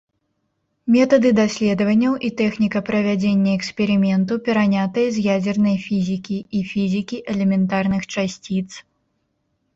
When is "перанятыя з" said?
4.49-5.27